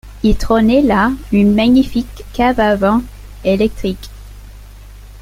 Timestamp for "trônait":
0.35-0.81